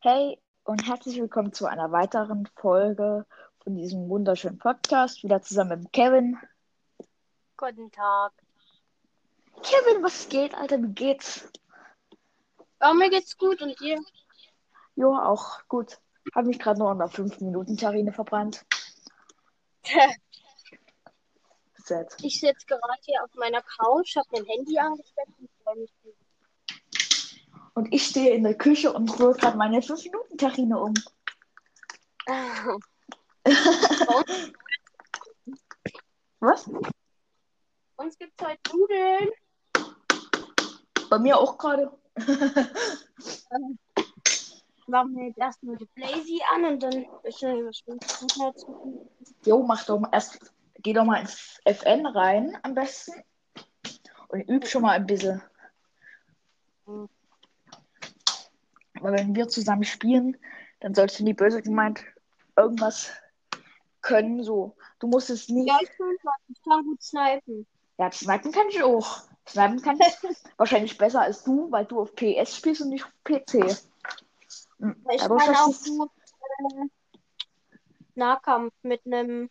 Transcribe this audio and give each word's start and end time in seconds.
Hey 0.00 0.40
und 0.62 0.86
herzlich 0.86 1.20
willkommen 1.20 1.52
zu 1.52 1.66
einer 1.66 1.90
weiteren 1.90 2.48
Folge 2.54 3.26
von 3.64 3.74
diesem 3.74 4.08
wunderschönen 4.08 4.56
Podcast. 4.56 5.24
Wieder 5.24 5.42
zusammen 5.42 5.80
mit 5.80 5.92
Kevin. 5.92 6.38
Guten 7.56 7.90
Tag. 7.90 8.32
Kevin, 9.60 10.04
was 10.04 10.28
geht, 10.28 10.54
Alter? 10.54 10.80
Wie 10.80 10.92
geht's? 10.92 11.50
Oh, 12.80 12.94
mir 12.94 13.10
geht's 13.10 13.36
gut 13.36 13.60
und 13.60 13.80
dir? 13.80 13.98
Jo, 14.94 15.16
auch 15.16 15.66
gut. 15.66 15.98
Habe 16.32 16.46
mich 16.46 16.60
gerade 16.60 16.78
noch 16.78 16.92
in 16.92 16.98
der 16.98 17.08
5-Minuten-Terrine 17.08 18.12
verbrannt. 18.12 18.64
Ich 22.20 22.38
sitze 22.38 22.66
gerade 22.66 23.00
hier 23.00 23.24
auf 23.24 23.34
meiner 23.36 23.62
Couch, 23.62 24.14
habe 24.14 24.28
mein 24.32 24.44
Handy 24.44 24.78
angesteckt 24.78 25.32
und 25.40 25.48
freue 25.64 25.76
mich. 25.76 25.90
Und 27.78 27.94
ich 27.94 28.04
stehe 28.06 28.34
in 28.34 28.42
der 28.42 28.58
Küche 28.58 28.92
und 28.92 29.20
rühre 29.20 29.34
gerade 29.34 29.56
meine 29.56 29.78
5-Minuten-Terrine 29.78 30.80
um. 30.80 30.94
Was? 36.40 36.68
Uns 37.94 38.18
gibt's 38.18 38.44
heute 38.44 38.58
Nudeln. 38.72 39.30
Bei 41.08 41.20
mir 41.20 41.38
auch 41.38 41.56
gerade. 41.56 41.96
Machen 44.88 45.14
wir 45.14 45.26
jetzt 45.28 45.38
erstmal 45.38 45.76
die 45.76 45.88
Blazy 45.94 46.42
an 46.52 46.64
und 46.64 46.82
dann 46.82 47.06
bisschen 47.22 47.60
überspringen. 47.60 48.00
Jo, 49.44 49.62
mach 49.62 49.84
doch 49.84 50.00
mal 50.00 50.10
erst. 50.10 50.52
Geh 50.80 50.94
doch 50.94 51.04
mal 51.04 51.20
ins 51.20 51.60
FN 51.64 52.06
rein 52.06 52.58
am 52.64 52.74
besten. 52.74 53.22
Und 54.26 54.48
üb 54.48 54.66
schon 54.66 54.82
mal 54.82 54.96
ein 54.96 55.06
bisschen. 55.06 55.40
Mhm. 56.84 57.08
Aber 59.00 59.12
wenn 59.12 59.34
wir 59.34 59.48
zusammen 59.48 59.84
spielen, 59.84 60.36
dann 60.80 60.94
sollst 60.94 61.18
du 61.18 61.24
nie 61.24 61.34
böse 61.34 61.62
gemeint 61.62 62.04
irgendwas 62.56 63.10
können. 64.02 64.42
So, 64.42 64.76
du 64.98 65.06
musst 65.06 65.30
es 65.30 65.48
nicht. 65.48 65.68
Ja, 65.68 65.78
ich 65.82 65.90
kann, 65.96 66.16
ich 66.48 66.62
kann 66.62 66.84
gut 66.84 67.02
snipen. 67.02 67.66
Ja, 67.98 68.10
snipen 68.12 68.52
kann 68.52 68.68
ich 68.68 68.82
auch. 68.82 69.22
Snipen 69.48 69.80
kann 69.82 69.98
ich 70.00 70.16
wahrscheinlich 70.56 70.98
besser 70.98 71.22
als 71.22 71.42
du, 71.42 71.70
weil 71.70 71.86
du 71.86 72.00
auf 72.00 72.14
PS 72.14 72.56
spielst 72.56 72.82
und 72.82 72.90
nicht 72.90 73.04
auf 73.04 73.12
PC. 73.24 73.76
Hm, 74.78 75.04
Ich 75.10 75.22
aber 75.22 75.36
kann 75.36 75.56
auch 75.56 75.74
gut 75.84 76.10
äh, 76.74 76.84
Nahkampf 78.14 78.72
mit 78.82 79.04
einem 79.06 79.50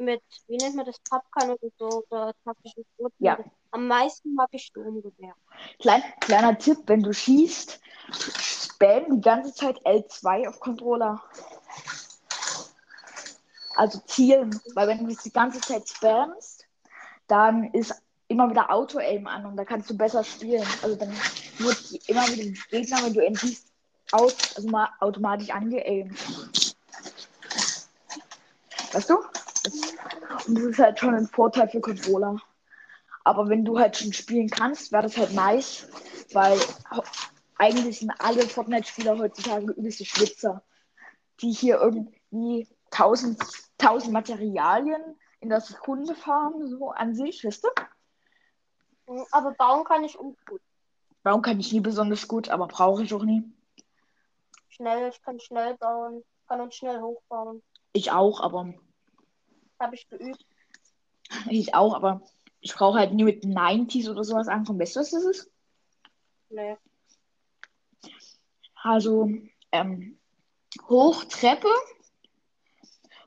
mit, 0.00 0.22
wie 0.48 0.56
nennt 0.56 0.76
man 0.76 0.86
das, 0.86 0.98
Pappkan 1.00 1.50
oder 1.50 1.68
so, 1.78 2.04
oder 2.08 2.34
taktisches. 2.44 2.84
Ja. 3.18 3.38
Am 3.70 3.86
meisten 3.86 4.34
mag 4.34 4.48
ich 4.52 4.64
Sturmgewehr. 4.64 5.34
Klein, 5.78 6.02
kleiner 6.20 6.58
Tipp, 6.58 6.78
wenn 6.86 7.02
du 7.02 7.12
schießt, 7.12 7.80
spam 8.12 9.16
die 9.16 9.20
ganze 9.20 9.54
Zeit 9.54 9.78
L2 9.84 10.48
auf 10.48 10.60
Controller. 10.60 11.22
Also 13.76 14.00
zielen, 14.06 14.60
weil 14.74 14.88
wenn 14.88 15.04
du 15.06 15.12
es 15.12 15.22
die 15.22 15.32
ganze 15.32 15.60
Zeit 15.60 15.88
spammst, 15.88 16.66
dann 17.28 17.72
ist 17.72 17.94
immer 18.28 18.50
wieder 18.50 18.70
Auto-Aim 18.70 19.26
an 19.26 19.46
und 19.46 19.56
da 19.56 19.64
kannst 19.64 19.90
du 19.90 19.96
besser 19.96 20.22
spielen. 20.24 20.66
Also 20.82 20.96
dann 20.96 21.12
wird 21.58 21.90
die- 21.90 22.00
immer 22.06 22.26
wieder 22.28 22.42
die 22.42 22.60
Gegner, 22.70 23.02
wenn 23.02 23.14
du 23.14 23.24
ihn 23.24 23.34
siehst, 23.34 23.66
aus, 24.12 24.34
also 24.56 24.68
mal 24.68 24.88
automatisch 25.00 25.50
angeaimt. 25.50 26.18
Weißt 28.92 29.10
du? 29.10 29.16
Und 30.46 30.54
das 30.54 30.64
ist 30.64 30.78
halt 30.78 30.98
schon 30.98 31.14
ein 31.14 31.26
Vorteil 31.28 31.68
für 31.68 31.80
Controller. 31.80 32.36
Aber 33.24 33.48
wenn 33.48 33.64
du 33.64 33.78
halt 33.78 33.96
schon 33.96 34.12
spielen 34.12 34.48
kannst, 34.48 34.90
wäre 34.92 35.04
das 35.04 35.16
halt 35.16 35.32
nice, 35.32 35.86
weil 36.32 36.58
eigentlich 37.60 37.98
sind 37.98 38.10
alle 38.18 38.42
Fortnite-Spieler 38.42 39.18
heutzutage 39.18 39.72
übelste 39.72 40.04
Schwitzer, 40.06 40.62
die 41.40 41.52
hier 41.52 41.78
irgendwie 41.78 42.66
tausend, 42.90 43.38
tausend 43.76 44.12
Materialien 44.12 45.18
in 45.40 45.50
der 45.50 45.60
Sekunde 45.60 46.14
fahren, 46.14 46.66
so 46.68 46.90
an 46.90 47.14
sich, 47.14 47.44
weißt 47.44 47.64
du? 47.64 47.68
Mhm, 49.12 49.26
Aber 49.30 49.52
bauen 49.52 49.84
kann 49.84 50.04
ich 50.04 50.18
auch 50.18 50.34
gut. 50.48 50.62
Warum 51.22 51.42
kann 51.42 51.60
ich 51.60 51.70
nie 51.72 51.80
besonders 51.80 52.26
gut, 52.28 52.48
aber 52.48 52.66
brauche 52.66 53.02
ich 53.02 53.12
auch 53.12 53.24
nie. 53.24 53.44
Schnell, 54.68 55.10
ich 55.10 55.20
kann 55.20 55.38
schnell 55.38 55.76
bauen, 55.76 56.24
kann 56.48 56.62
uns 56.62 56.74
schnell 56.74 57.00
hochbauen. 57.00 57.62
Ich 57.92 58.10
auch, 58.10 58.40
aber 58.40 58.72
Habe 59.78 59.94
ich 59.94 60.08
geübt. 60.08 60.46
ich 61.50 61.74
auch, 61.74 61.94
aber 61.94 62.22
ich 62.60 62.74
brauche 62.74 62.98
halt 62.98 63.12
nie 63.12 63.24
mit 63.24 63.44
90s 63.44 64.08
oder 64.10 64.24
sowas 64.24 64.48
ankommen. 64.48 64.80
Weißt 64.80 64.96
du, 64.96 65.00
was 65.00 65.10
das 65.10 65.24
ist? 65.24 65.50
Nee. 66.48 66.78
Also, 68.82 69.28
ähm, 69.72 70.18
hoch 70.88 71.24
Treppe, 71.24 71.68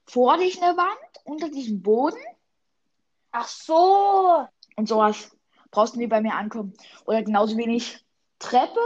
vor 0.06 0.38
dich 0.38 0.62
eine 0.62 0.76
Wand, 0.78 1.00
unter 1.26 1.50
diesem 1.50 1.82
Boden 1.82 2.20
Ach 3.32 3.48
so. 3.48 4.48
und 4.76 4.88
sowas. 4.88 5.36
Brauchst 5.72 5.96
du 5.96 6.00
nie 6.00 6.08
bei 6.08 6.22
mir 6.22 6.36
ankommen. 6.36 6.74
Oder 7.06 7.24
genauso 7.24 7.58
wenig 7.58 8.06
Treppe, 8.38 8.80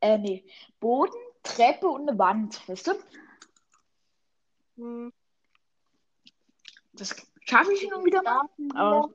äh, 0.00 0.18
nee, 0.18 0.44
Boden, 0.80 1.14
Treppe 1.44 1.86
und 1.86 2.08
eine 2.08 2.18
Wand, 2.18 2.68
weißt 2.68 2.88
du? 2.88 2.92
Hm. 4.76 5.12
Das 6.94 7.14
schaffe 7.44 7.72
ich 7.72 7.80
hin 7.80 7.94
und 7.94 8.04
wieder 8.04 8.22
mal. 8.22 8.42
Aber-. 8.74 9.10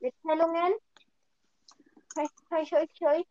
Mitteilungen. 0.00 0.74
Hoi, 2.16 2.26
hoi, 2.50 2.86
hoi. 3.00 3.24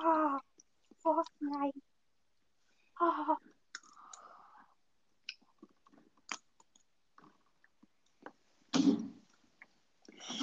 Ah, 0.00 0.40
Fortnite. 1.02 1.80
Ah, 3.00 3.36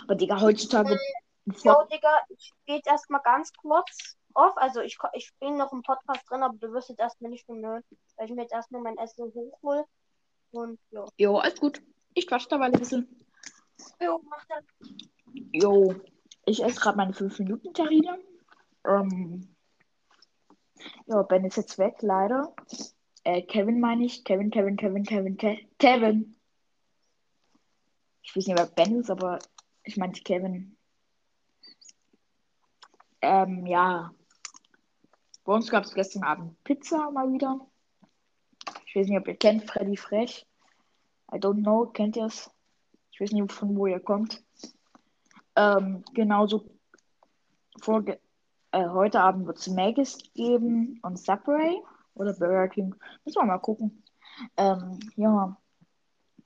Aber 0.04 0.16
Digga, 0.16 0.40
heutzutage. 0.40 0.98
Jo, 1.64 1.84
Digga, 1.92 2.22
ich 2.30 2.54
gehe 2.66 2.78
jetzt 2.78 2.88
erstmal 2.88 3.22
ganz 3.24 3.52
kurz 3.54 4.18
auf. 4.34 4.56
Also 4.58 4.80
ich, 4.80 4.98
ich 5.14 5.32
bin 5.42 5.58
noch 5.58 5.74
im 5.74 5.82
Podcast 5.82 6.24
drin, 6.30 6.44
aber 6.44 6.58
du 6.58 6.72
wirst 6.72 6.88
jetzt 6.88 7.00
erstmal 7.00 7.32
nicht 7.32 7.46
von 7.46 7.64
hören, 7.66 7.84
weil 8.16 8.26
ich 8.28 8.32
mir 8.34 8.44
jetzt 8.44 8.54
erstmal 8.54 8.82
mein 8.82 8.98
Essen 8.98 9.34
hochhol. 9.34 9.84
Und 10.52 10.80
ja. 10.92 11.06
Jo, 11.18 11.38
alles 11.40 11.60
gut. 11.60 11.82
Ich 12.14 12.26
quatsch 12.26 12.48
dabei 12.50 12.66
ein 12.66 12.72
bisschen. 12.72 13.26
Jo, 14.00 14.22
mach 14.30 14.46
das. 14.46 14.64
Jo, 15.52 15.94
ich 16.48 16.64
esse 16.64 16.80
gerade 16.80 16.98
meine 16.98 17.12
5-Minuten-Terrine. 17.12 18.20
Ähm, 18.86 19.54
ja, 21.06 21.22
Ben 21.24 21.44
ist 21.44 21.58
jetzt 21.58 21.78
weg, 21.78 21.98
leider. 22.00 22.56
Äh, 23.24 23.42
Kevin 23.42 23.82
meine 23.82 24.06
ich. 24.06 24.24
Kevin, 24.24 24.50
Kevin, 24.50 24.78
Kevin, 24.78 25.04
Kevin, 25.04 25.38
Ke 25.38 25.58
Kevin. 25.78 26.36
Ich 28.24 28.36
weiß 28.36 28.48
nicht, 28.48 28.58
wer 28.58 28.66
Ben 28.66 29.00
ist, 29.00 29.12
aber 29.12 29.40
ich 29.84 29.98
meinte 29.98 30.22
Kevin. 30.22 30.78
Ähm, 33.22 33.66
ja. 33.66 34.14
Bei 35.44 35.54
uns 35.54 35.70
gab 35.70 35.84
es 35.84 35.94
gestern 35.94 36.24
Abend 36.24 36.64
Pizza 36.64 37.12
mal 37.12 37.32
wieder. 37.32 37.60
Ich 38.86 38.96
weiß 38.96 39.08
nicht, 39.08 39.20
ob 39.20 39.28
ihr 39.28 39.36
kennt 39.36 39.70
Freddy 39.70 39.98
Frech. 39.98 40.48
I 41.34 41.36
don't 41.36 41.62
know, 41.62 41.88
kennt 41.88 42.16
ihr 42.16 42.26
es? 42.26 42.50
Ich 43.12 43.20
weiß 43.20 43.32
nicht, 43.32 43.52
von 43.52 43.76
wo 43.76 43.88
ihr 43.88 44.00
kommt. 44.00 44.42
Ähm, 45.58 46.04
genauso 46.14 46.70
vorge 47.82 48.20
äh, 48.72 48.88
heute 48.90 49.22
Abend 49.22 49.48
wird 49.48 49.58
es 49.58 49.68
Maggis 49.68 50.20
geben 50.36 51.00
und 51.02 51.18
Subway 51.18 51.82
oder 52.14 52.34
Burger 52.34 52.68
King. 52.68 52.96
Müssen 53.26 53.42
wir 53.42 53.46
mal 53.46 53.58
gucken. 53.58 54.04
Ähm, 54.56 55.00
ja. 55.16 55.58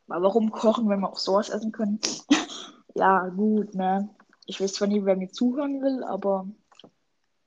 Aber 0.07 0.23
warum 0.23 0.51
kochen, 0.51 0.87
wenn 0.87 1.01
wir 1.01 1.09
auch 1.09 1.17
sowas 1.17 1.49
essen 1.49 1.73
können? 1.73 1.99
ja, 2.95 3.27
gut, 3.27 3.75
ne? 3.75 4.09
Ich 4.45 4.61
weiß 4.61 4.73
zwar 4.73 4.87
nie, 4.87 5.03
wer 5.03 5.17
mir 5.17 5.29
zuhören 5.29 5.81
will, 5.81 6.05
aber 6.05 6.47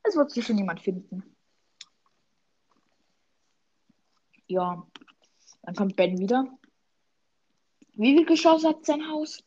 es 0.03 0.17
wird 0.17 0.33
sich 0.33 0.47
schon 0.47 0.59
jemand 0.59 0.81
finden. 0.81 1.23
Ja. 4.47 4.87
Dann 5.62 5.75
kommt 5.75 5.97
Ben 5.97 6.19
wieder. 6.19 6.47
Wie 7.94 8.15
viel 8.15 8.27
Geschosse 8.27 8.69
hat 8.69 8.85
sein 8.85 9.09
Haus? 9.09 9.43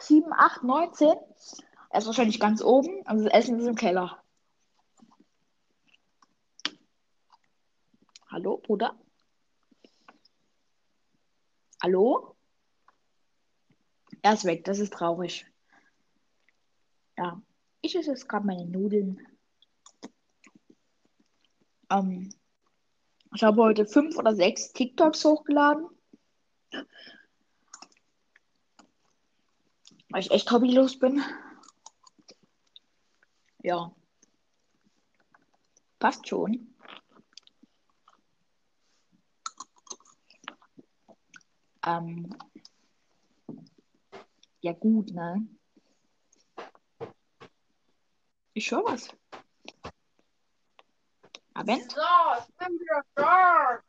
7, 0.00 0.32
8, 0.32 0.62
19? 0.62 1.08
Er 1.90 1.98
ist 1.98 2.06
wahrscheinlich 2.06 2.40
ganz 2.40 2.62
oben, 2.62 3.06
also 3.06 3.24
das 3.24 3.32
Essen 3.32 3.58
ist 3.58 3.66
im 3.66 3.74
Keller. 3.74 4.22
Hallo, 8.28 8.58
Bruder? 8.58 8.96
Hallo? 11.82 12.36
Er 14.22 14.34
ist 14.34 14.44
weg, 14.44 14.64
das 14.64 14.78
ist 14.78 14.92
traurig. 14.92 15.46
Ja, 17.16 17.42
ich 17.80 17.96
esse 17.96 18.10
jetzt 18.10 18.28
gerade 18.28 18.46
meine 18.46 18.66
Nudeln. 18.66 19.26
Ähm, 21.90 22.32
ich 23.34 23.42
habe 23.42 23.62
heute 23.62 23.86
fünf 23.86 24.16
oder 24.16 24.34
sechs 24.34 24.72
TikToks 24.72 25.24
hochgeladen. 25.24 25.88
Weil 30.10 30.22
ich 30.22 30.30
echt 30.32 30.50
hobbylos 30.50 30.98
bin. 30.98 31.22
Ja. 33.62 33.94
Passt 36.00 36.26
schon. 36.28 36.74
Ähm, 41.86 42.36
ja 44.60 44.72
gut, 44.72 45.12
ne? 45.12 45.46
Ich 48.52 48.70
höre 48.70 48.84
was. 48.84 49.08
Abend? 51.54 51.92
So, 51.92 52.00
ich 52.38 52.56
bin 52.56 52.78
wieder 52.80 53.04
da. 53.14 53.80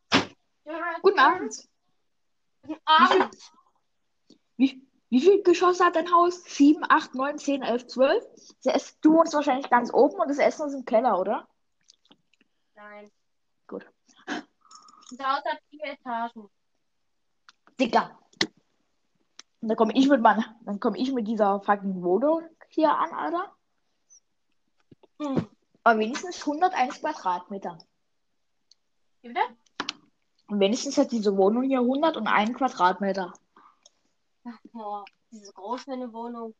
Guten 1.01 1.19
Abend. 1.19 1.69
Guten 2.61 2.81
Abend. 2.85 3.35
Wie, 4.57 4.67
wie 4.67 4.90
viel 5.19 5.43
Geschosse 5.43 5.83
hat 5.83 5.95
dein 5.97 6.11
Haus? 6.11 6.43
7, 6.45 6.83
8, 6.87 7.15
9, 7.15 7.37
10, 7.37 7.63
11, 7.63 7.87
12? 7.87 8.23
Das 8.63 8.73
Ess- 8.75 8.99
Du 9.01 9.13
wohnst 9.13 9.33
wahrscheinlich 9.33 9.69
ganz 9.69 9.93
oben 9.93 10.15
und 10.21 10.29
das 10.29 10.37
Essen 10.37 10.67
ist 10.67 10.73
im 10.73 10.85
Keller, 10.85 11.19
oder? 11.19 11.47
Nein. 12.75 13.11
Gut. 13.67 13.85
Unser 15.11 15.25
Haus 15.35 15.43
hat 15.45 15.59
vier 15.69 15.83
Etagen. 15.83 16.49
Dicker. 17.79 18.17
Und 19.61 19.67
dann 19.67 19.77
komme 19.77 19.93
ich 19.95 20.07
mit 20.07 20.21
meiner, 20.21 20.55
dann 20.61 20.79
komme 20.79 20.97
ich 20.97 21.11
mit 21.11 21.27
dieser 21.27 21.59
fucking 21.61 22.01
Wohnung 22.01 22.47
hier 22.69 22.95
an, 22.97 23.11
Alter. 23.11 23.53
Hm. 25.19 25.47
Aber 25.83 25.99
wenigstens 25.99 26.39
101 26.41 26.99
Quadratmeter. 27.01 27.77
Wie 29.21 29.27
bitte? 29.27 29.41
Und 30.47 30.59
wenigstens 30.59 30.97
hat 30.97 31.11
diese 31.11 31.35
Wohnung 31.37 31.63
hier 31.63 31.79
101 31.79 32.53
Quadratmeter. 32.53 33.33
Ach, 34.43 34.59
boah, 34.71 35.05
diese 35.31 35.53
groß 35.53 35.83
für 35.83 35.93
eine 35.93 36.11
Wohnung. 36.11 36.55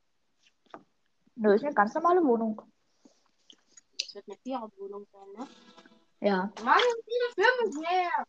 Nö, 1.35 1.55
ist 1.55 1.63
eine 1.63 1.73
ganz 1.73 1.93
normale 1.93 2.23
Wohnung. 2.23 2.61
Das 3.99 4.15
wird 4.15 4.27
eine 4.27 4.37
Viererwohnung 4.37 5.07
sein, 5.11 5.27
ne? 5.37 5.47
Ja. 6.19 6.51
Mann, 6.63 6.79
viele 7.05 7.47
Firmen 7.47 7.85
her. 7.85 8.25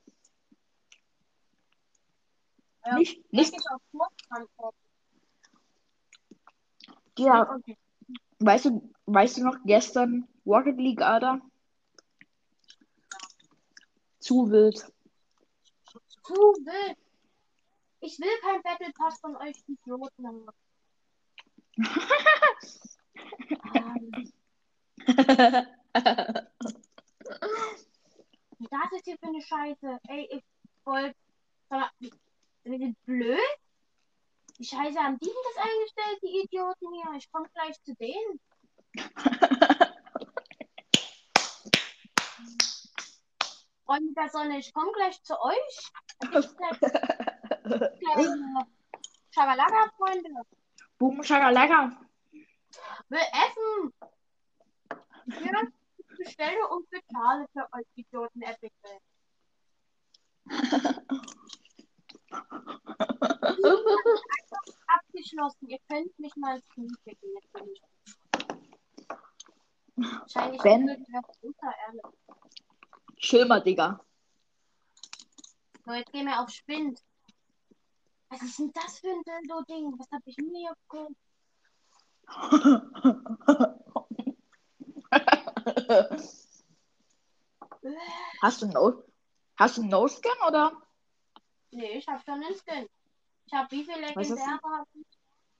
Ja. 2.87 2.99
Nicht, 2.99 3.33
Nicht 3.33 3.53
nicht 3.53 3.71
auf 3.71 4.75
dieser, 7.19 7.51
Okay. 7.57 7.79
weißt 8.39 8.65
du, 8.67 8.93
weißt 9.07 9.37
du 9.37 9.45
noch 9.45 9.57
gestern 9.65 10.29
Rocket 10.47 10.79
League, 10.79 11.03
Alter? 11.03 11.41
Zu 14.19 14.51
wild. 14.51 14.79
Zu 16.25 16.35
wild. 16.35 17.02
Ich 18.05 18.19
will 18.19 18.37
kein 18.41 18.61
Battle 18.63 18.93
Pass 18.95 19.21
von 19.21 19.37
euch 19.37 19.63
Idioten. 19.67 20.27
haben. 20.27 20.47
Ah, 25.95 26.43
Was 28.59 28.93
ist 28.93 29.05
hier 29.05 29.17
für 29.19 29.29
eine 29.29 29.41
Scheiße? 29.41 30.01
Ey, 30.09 30.29
ich 30.33 30.43
wollte. 30.85 31.17
Sind 32.65 32.81
die 32.81 32.97
blöd? 33.05 33.39
Die 34.59 34.65
Scheiße 34.65 34.99
haben 34.99 35.17
die 35.19 35.27
das 35.27 35.57
eingestellt, 35.65 36.19
die 36.23 36.41
Idioten 36.45 36.93
hier. 36.93 37.13
Ich 37.17 37.31
komm 37.31 37.47
gleich 37.55 37.81
zu 37.83 37.95
denen. 37.95 38.41
Freunde 43.85 44.13
der 44.15 44.29
Sonne, 44.31 44.59
ich 44.59 44.73
komme 44.73 44.91
gleich 44.93 45.23
zu 45.23 45.39
euch. 45.41 45.93
Schagalaka, 49.31 49.91
Freunde. 49.97 50.31
Boom, 50.99 51.23
Schagalaka. 51.23 51.97
Will 53.09 53.21
essen. 53.33 53.93
Ja, 55.27 55.63
bestelle 56.17 56.69
und 56.69 56.89
bezahle 56.91 57.47
für 57.53 57.69
euch 57.73 57.87
Idioten 57.95 58.43
Epic 58.43 58.75
Welt. 58.83 59.03
Abgeschlossen. 64.87 65.69
Ihr 65.69 65.79
könnt 65.89 66.19
mich 66.19 66.35
mal 66.37 66.61
zuschicken. 66.75 67.29
Jetzt 67.35 67.53
bin 67.53 67.69
ich. 67.73 67.83
Wahrscheinlich 69.97 70.63
Ben? 70.63 70.89
runter, 71.43 71.75
ehrlich. 71.87 72.03
Chill 73.19 73.45
mal, 73.45 73.63
Digga. 73.63 74.01
So, 75.85 75.93
jetzt 75.93 76.13
gehen 76.13 76.27
wir 76.27 76.41
auf 76.41 76.51
Spind. 76.51 77.01
Was 78.33 78.41
ist 78.41 78.59
denn 78.59 78.73
das 78.73 78.99
für 78.99 79.11
ein 79.11 79.23
Dildo-Ding? 79.25 79.93
Was 79.99 80.11
hab 80.11 80.23
ich 80.25 80.39
mir 80.39 80.73
geholt? 80.89 81.15
Hast 88.41 88.63
du 88.63 88.67
No, 88.69 89.05
hast 89.57 89.77
du 89.77 89.83
No 89.83 90.09
Scan 90.09 90.49
oder? 90.49 90.73
Nee, 91.73 91.99
ich 91.99 92.09
hab 92.09 92.25
schon 92.25 92.43
einen 92.43 92.55
Skin. 92.55 92.89
Ich 93.45 93.53
hab 93.53 93.71
wie 93.71 93.85
viele? 93.85 94.01
Legendäre 94.01 94.61
ich? 94.95 95.07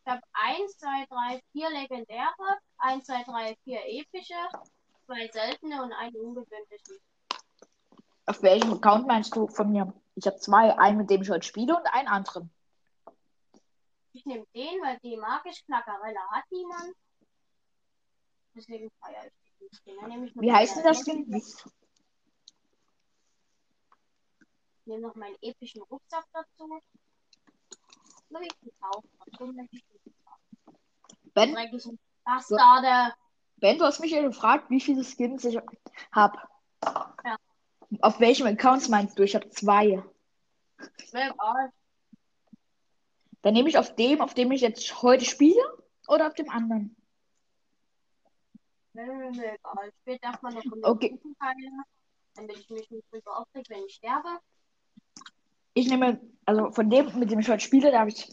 Hab 0.07 0.23
1, 0.33 0.79
2, 0.79 1.07
3, 1.11 1.43
4 1.53 1.71
Legendäre, 1.71 2.59
1, 2.79 3.05
2, 3.05 3.23
3, 3.25 3.57
4 3.65 3.81
epische, 4.01 4.49
zwei 5.05 5.29
seltene 5.29 5.83
und 5.83 5.93
einen 5.93 6.17
ungewöhnlichen. 6.17 6.97
Auf 8.25 8.43
welchem 8.43 8.73
Account 8.73 9.07
meinst 9.07 9.37
du 9.37 9.47
von 9.47 9.71
mir? 9.71 9.93
Ich 10.15 10.27
habe 10.27 10.39
zwei, 10.39 10.79
einen 10.79 10.97
mit 10.97 11.11
dem 11.11 11.21
ich 11.21 11.29
heute 11.29 11.47
spiele 11.47 11.77
und 11.77 11.87
einen 11.93 12.09
anderen. 12.09 12.51
Ich 14.13 14.27
nehme 14.27 14.45
den, 14.55 14.81
weil 14.83 14.99
den 14.99 15.21
mag 15.21 15.43
ich. 15.47 15.65
Knackerella 15.65 16.21
hat 16.31 16.45
niemand. 16.51 16.95
Deswegen 18.55 18.91
feiere 19.01 19.27
ich 19.27 19.33
den 19.59 19.73
Skin. 19.73 19.97
Dann 20.01 20.11
nehme 20.11 20.27
ich 20.27 20.37
Wie 20.37 20.53
heißt 20.53 20.77
denn 20.77 20.85
das 20.85 21.03
Ding? 21.05 21.33
Ich 21.35 21.55
nehme 24.87 25.03
noch 25.03 25.15
meinen 25.15 25.37
epischen 25.41 25.83
Rucksack 25.83 26.27
dazu. 26.33 26.81
So 28.29 28.41
wie 28.41 28.47
ich 28.47 28.61
gekauft 28.61 29.09
habe. 29.21 29.31
So 29.39 29.47
möchte 29.47 29.77
ich 29.77 29.85
den 30.05 30.15
kaufen. 30.25 30.79
Ben, 31.35 31.55
Bastarde. 32.25 33.15
ben, 33.57 33.79
du 33.79 33.85
hast 33.85 34.01
mich 34.01 34.11
ja 34.11 34.23
gefragt, 34.23 34.71
wie 34.71 34.81
viele 34.81 35.05
Skins 35.05 35.45
ich 35.45 35.59
habe. 36.13 36.39
Ja. 37.25 37.37
Auf 38.01 38.21
welchem 38.21 38.47
Account 38.47 38.89
meinst 38.89 39.19
du? 39.19 39.23
Ich 39.23 39.35
habe 39.35 39.49
zwei. 39.51 40.03
Mir 41.13 41.31
egal. 41.31 41.73
Dann 43.43 43.55
nehme 43.55 43.69
ich 43.69 43.79
auf 43.79 43.95
dem, 43.95 44.21
auf 44.21 44.35
dem 44.35 44.53
ich 44.53 44.61
jetzt 44.61 45.03
heute 45.03 45.25
spiele, 45.25 45.61
oder 46.09 46.27
auf 46.27 46.35
dem 46.35 46.51
anderen? 46.51 46.97
Ist 48.95 48.97
mir 48.97 49.55
egal. 49.55 49.89
Ich 49.89 49.95
spiele 50.01 50.19
erstmal 50.21 50.53
noch 50.53 50.65
um 50.65 50.81
Okay. 50.83 51.19
Teile, 51.39 51.71
damit 52.35 52.59
ich 52.59 52.71
mich 52.71 52.91
nicht 52.91 53.13
drüber 53.13 53.39
aufreg, 53.39 53.67
wenn 53.69 53.85
ich 53.85 53.95
sterbe. 53.95 54.39
Ich 55.75 55.89
nehme, 55.89 56.21
also 56.45 56.71
von 56.73 56.91
dem, 56.91 57.19
mit 57.19 57.31
dem 57.31 57.41
ich 57.41 57.49
heute 57.49 57.65
spiele, 57.65 57.91
da 57.91 58.01
habe 58.01 58.11
ich 58.11 58.31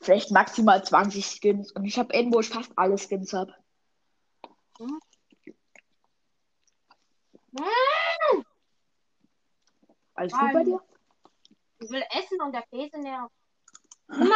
vielleicht 0.00 0.30
maximal 0.30 0.84
20 0.84 1.24
Skins. 1.24 1.72
Und 1.72 1.84
ich 1.84 1.98
habe 1.98 2.12
einen, 2.14 2.32
wo 2.32 2.40
ich 2.40 2.48
fast 2.48 2.72
alle 2.76 2.98
Skins 2.98 3.32
habe. 3.32 3.54
Hm, 4.78 5.00
Alles 10.14 10.32
gut 10.32 10.52
bei 10.52 10.64
dir? 10.64 10.82
Ich 11.80 11.90
will 11.90 12.04
essen 12.10 12.40
und 12.42 12.52
der 12.52 12.62
Käse 12.62 12.98
nervt. 12.98 13.32
Ist 14.08 14.18
mir 14.18 14.34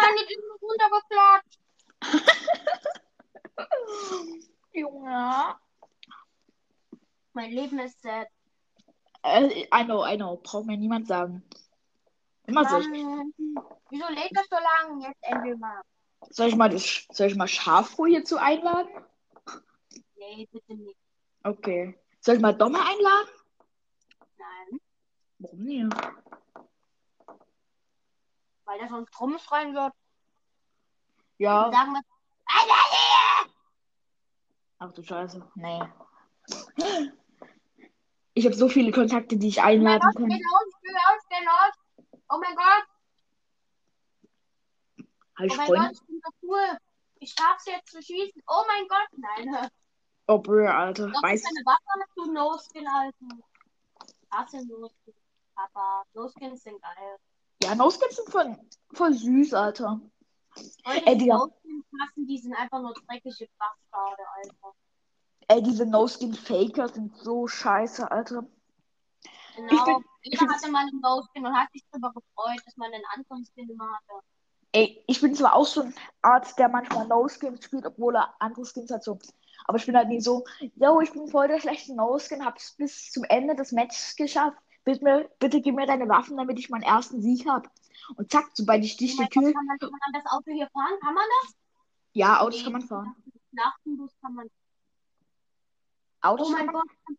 runtergeklatscht. 0.60 1.58
Junge. 4.72 5.56
Mein 7.32 7.50
Leben 7.50 7.78
ist 7.78 8.02
sad. 8.02 8.28
Äh, 9.22 9.62
I 9.62 9.84
know, 9.84 10.04
I 10.06 10.16
know. 10.16 10.36
Braucht 10.42 10.66
mir 10.66 10.76
niemand 10.76 11.08
sagen. 11.08 11.42
Immer 12.46 12.68
so. 12.68 12.76
Wieso 12.76 14.08
lädt 14.08 14.32
das 14.34 14.46
so 14.50 14.56
lange? 14.56 15.06
Jetzt 15.06 15.22
endlich 15.22 15.58
mal. 15.58 15.80
Soll 16.30 16.48
ich 16.48 16.56
mal 16.56 16.68
das, 16.68 17.06
soll 17.10 17.28
ich 17.28 17.36
mal 17.36 17.48
Schafruhe 17.48 18.08
hierzu 18.08 18.36
einladen? 18.36 18.90
Nee, 20.16 20.48
bitte 20.50 20.74
nicht. 20.74 20.98
Okay. 21.42 21.98
Soll 22.20 22.36
ich 22.36 22.40
mal 22.40 22.52
Domme 22.52 22.78
einladen? 22.78 23.28
Nein, 24.38 24.80
Warum 25.38 25.64
nicht? 25.64 25.96
Weil 28.64 28.78
der 28.78 28.88
sonst 28.88 29.18
rumschreien 29.20 29.74
wird. 29.74 29.92
Ja. 31.38 31.66
Und 31.66 31.72
sagen 31.72 31.92
wir, 31.92 32.02
Ach 34.78 34.92
du 34.92 35.02
Scheiße. 35.02 35.48
Nee. 35.54 35.80
Ich 38.34 38.44
habe 38.44 38.54
so 38.54 38.68
viele 38.68 38.90
Kontakte, 38.90 39.36
die 39.36 39.48
ich 39.48 39.58
oh 39.58 39.62
einladen 39.62 40.00
Gott, 40.00 40.16
kann. 40.16 40.28
geh 40.28 40.34
los, 40.34 40.74
geh 40.82 40.90
los, 40.90 41.22
geh 41.28 41.44
los. 41.44 42.18
Oh 42.28 42.38
mein 42.40 42.56
Gott, 42.56 42.84
Habe 45.36 45.46
ich 45.46 45.52
oh 45.52 45.56
mein 45.56 45.66
Freunde? 45.66 45.86
Gott, 45.86 45.92
ich 45.92 46.06
bin 46.06 46.20
so 46.24 46.30
cool. 46.42 46.78
Ich 47.20 47.34
schaff's 47.38 47.66
jetzt 47.66 47.92
zu 47.92 48.02
schießen. 48.02 48.42
Oh 48.48 48.64
mein 48.66 48.88
Gott, 48.88 49.08
nein. 49.12 49.70
Oh, 50.26 50.38
Bro, 50.38 50.66
Alter. 50.66 51.08
Doch, 51.08 51.22
Weißt 51.22 51.44
deine 51.44 51.64
Waffe 51.64 52.00
hast 52.00 52.16
du 52.16 52.32
No-Skin, 52.32 52.88
Alter. 52.88 53.42
Hasse 54.30 54.66
No-Skin. 54.66 55.14
Papa, 55.54 56.04
No-Skins 56.14 56.62
sind 56.62 56.80
geil. 56.82 57.18
Ja, 57.72 57.76
No-Skins 57.76 58.16
sind 58.16 58.28
voll, 58.28 58.54
voll 58.92 59.14
süß, 59.14 59.54
Alter. 59.54 59.98
Heute 60.86 61.06
Ey, 61.06 61.14
die 61.16 61.24
Digga. 61.24 61.38
Passen, 61.38 62.26
die 62.26 62.36
sind 62.36 62.52
einfach 62.54 62.82
nur 62.82 62.92
dreckige 62.92 63.48
Bastarde, 63.58 64.22
Alter. 64.36 64.74
Ey, 65.48 65.62
diese 65.62 65.86
No-Skin-Faker 65.86 66.90
sind 66.90 67.16
so 67.16 67.46
scheiße, 67.46 68.10
Alter. 68.10 68.44
Genau. 69.56 69.84
bin- 69.86 70.04
ich 70.20 70.38
bin- 70.38 70.50
hatte 70.50 70.70
mal 70.70 70.80
einen 70.80 71.00
No-Skin 71.00 71.46
und 71.46 71.54
hat 71.54 71.72
sich 71.72 71.82
darüber 71.90 72.08
gefreut, 72.12 72.60
dass 72.66 72.76
man 72.76 72.92
einen 72.92 73.04
anderen 73.14 73.42
Skin 73.46 73.70
immer 73.70 73.90
hatte. 73.90 74.22
Ey, 74.72 75.02
ich 75.06 75.22
bin 75.22 75.34
zwar 75.34 75.54
auch 75.54 75.64
so 75.66 75.80
ein 75.80 75.94
Arzt, 76.20 76.58
der 76.58 76.68
manchmal 76.68 77.06
No-Skins 77.08 77.64
spielt, 77.64 77.86
obwohl 77.86 78.16
er 78.16 78.34
andere 78.38 78.66
Skins 78.66 78.90
hat, 78.90 79.02
so. 79.02 79.18
Aber 79.64 79.78
ich 79.78 79.86
bin 79.86 79.96
halt 79.96 80.08
nie 80.08 80.20
so, 80.20 80.44
yo, 80.74 81.00
ich 81.00 81.12
bin 81.12 81.26
voll 81.26 81.48
der 81.48 81.58
schlechte 81.58 81.94
No-Skin, 81.94 82.44
hab's 82.44 82.76
bis 82.76 83.10
zum 83.12 83.24
Ende 83.24 83.54
des 83.54 83.72
Matches 83.72 84.14
geschafft. 84.14 84.58
Bitte, 84.84 85.04
mir, 85.04 85.30
bitte 85.38 85.60
gib 85.60 85.76
mir 85.76 85.86
deine 85.86 86.08
Waffen, 86.08 86.36
damit 86.36 86.58
ich 86.58 86.68
meinen 86.70 86.82
ersten 86.82 87.20
Sieg 87.22 87.46
hab. 87.48 87.70
Und 88.16 88.30
zack, 88.32 88.50
sobald 88.54 88.84
ich 88.84 88.96
dich 88.96 89.12
Oh 89.12 89.14
die 89.14 89.20
mein 89.22 89.30
Tür. 89.30 89.52
Kann 89.52 89.66
man, 89.66 89.78
kann 89.78 89.90
man 89.90 90.12
das 90.22 90.32
Auto 90.32 90.50
hier 90.50 90.68
fahren? 90.70 90.98
Kann 91.00 91.14
man 91.14 91.24
das? 91.42 91.54
Ja, 92.14 92.40
Autos 92.40 92.58
Nee. 92.58 92.64
kann 92.64 92.72
man 92.72 92.82
fahren. 92.82 93.16
Nachtenbus 93.52 94.10
kann 94.20 94.34
man. 94.34 94.50
Autos 96.20 96.48
Oh 96.48 96.50
mein 96.50 96.66
kann 96.66 96.74
man. 96.74 96.82
Gott. 97.06 97.16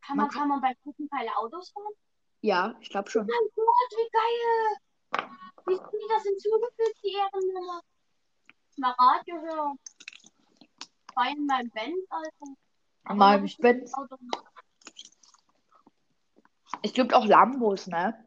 Kann 0.00 0.16
Man 0.16 0.28
kann 0.30 0.48
man 0.48 0.60
bei 0.60 0.74
Gruppenteile 0.82 1.36
Autos 1.36 1.70
fahren? 1.70 1.92
Ja, 2.40 2.74
ich 2.80 2.88
glaube 2.90 3.08
Oh 3.08 3.10
schon. 3.10 3.26
mein 3.26 3.48
Gott, 3.54 3.90
wie 3.90 4.08
geil! 4.10 5.26
Wie 5.66 5.74
sind 5.76 5.92
die 5.92 6.08
das 6.08 6.22
hinzugefügt, 6.22 6.98
die 7.04 7.12
Ehrennummer? 7.14 7.80
Mal 8.78 8.94
Radio 8.98 9.40
hören. 9.42 9.78
Fahr 11.12 11.30
in 11.30 11.46
meinem 11.46 11.70
Band, 11.70 11.94
Alter. 12.08 12.54
Aber 13.04 13.14
Mein 13.14 13.38
hab 13.38 13.44
ich 13.44 13.58
Ben, 13.58 13.80
das 13.82 13.92
Auto 13.94 14.16
nicht. 14.20 14.38
Es 16.82 16.92
gibt 16.92 17.14
auch 17.14 17.24
Lambos, 17.24 17.86
ne? 17.86 18.26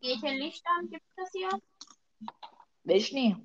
Geht 0.00 0.20
hier 0.20 0.34
Licht 0.34 0.64
an? 0.76 0.88
Gibt 0.88 1.04
das 1.16 1.30
hier? 1.32 1.48
Will 2.84 2.96
ich 2.96 3.12
nie. 3.12 3.36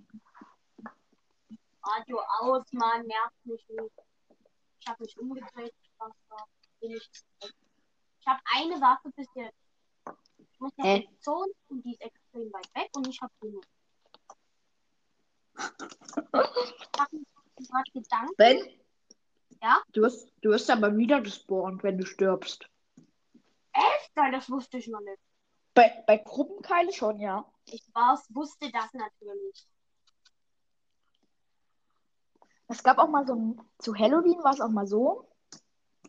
Radio 1.84 2.20
aus, 2.40 2.66
Mann, 2.72 3.06
nervt 3.06 3.46
mich 3.46 3.66
nicht. 3.70 3.94
Ich 4.80 4.88
habe 4.88 5.04
mich 5.04 5.18
umgedreht. 5.18 5.74
Ich 6.80 8.28
habe 8.28 8.42
eine 8.56 8.82
Waffe 8.82 9.10
bis 9.16 9.28
jetzt. 9.36 9.58
Ich 10.38 10.60
muss 10.60 10.72
Hä? 10.78 10.96
in 10.98 11.02
die 11.10 11.20
Zone 11.20 11.52
und 11.70 11.86
die 11.86 11.92
ist 11.92 12.02
extrem 12.02 12.52
weit 12.52 12.76
weg 12.76 12.90
und 12.96 13.08
ich 13.08 13.22
habe 13.22 13.34
noch. 13.42 13.62
Ich 17.60 17.72
habe 17.74 17.84
gerade 17.86 17.92
Gedanken. 17.92 18.36
Ben? 18.38 18.80
Ja? 19.62 19.82
Du 19.94 20.02
wirst, 20.02 20.32
du 20.42 20.50
wirst 20.50 20.70
aber 20.70 20.96
wieder 20.98 21.22
gespawnt, 21.22 21.84
wenn 21.84 21.98
du 21.98 22.06
stirbst. 22.06 22.70
Echt? 23.74 24.12
Nein, 24.16 24.32
das 24.32 24.50
wusste 24.50 24.78
ich 24.78 24.88
noch 24.88 25.02
nicht. 25.02 25.20
Bei, 25.74 26.04
bei 26.08 26.18
Gruppenkeile 26.18 26.92
schon, 26.92 27.20
ja. 27.20 27.46
Ich 27.66 27.84
war's, 27.94 28.26
wusste 28.34 28.72
das 28.72 28.94
natürlich. 28.94 29.68
Es 32.68 32.84
gab 32.84 32.98
auch 32.98 33.08
mal 33.08 33.26
so 33.26 33.36
ein, 33.36 33.62
zu 33.80 33.96
Halloween 33.96 34.44
war 34.44 34.54
es 34.54 34.62
auch 34.62 34.70
mal 34.70 34.88
so, 34.88 35.30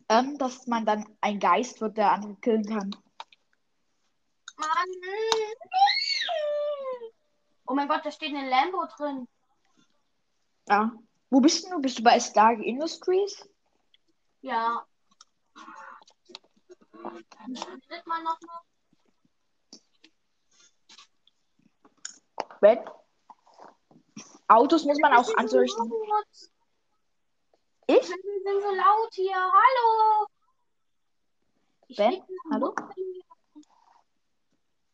ähm, 0.09 0.37
dass 0.37 0.67
man 0.67 0.85
dann 0.85 1.05
ein 1.21 1.39
Geist 1.39 1.79
wird, 1.81 1.97
der 1.97 2.11
andere 2.11 2.35
killen 2.37 2.65
kann. 2.65 2.95
Mann. 4.57 4.89
Oh 7.65 7.75
mein 7.75 7.87
Gott, 7.87 8.01
da 8.03 8.11
steht 8.11 8.33
ein 8.35 8.49
Lambo 8.49 8.85
drin. 8.97 9.27
Ja. 10.67 10.91
Wo 11.29 11.39
bist 11.39 11.69
du? 11.69 11.79
Bist 11.79 11.99
du 11.99 12.03
bei 12.03 12.19
Stark 12.19 12.59
Industries? 12.59 13.47
Ja. 14.41 14.85
Findet 17.45 18.07
man 18.07 18.23
noch 18.23 18.39
mal? 18.41 18.61
Ben? 22.61 22.79
Autos 24.47 24.83
muss 24.85 24.99
man 24.99 25.13
auch 25.13 25.27
ist 25.27 25.37
an 25.37 25.47
so. 25.47 25.61
Ich? 25.61 25.71
Wir 27.87 28.01
sind 28.03 28.61
so 28.61 28.75
laut 28.75 29.13
hier. 29.13 29.35
Hallo. 29.35 30.27
Ich 31.87 31.97
Ben? 31.97 32.23
Hallo? 32.51 32.75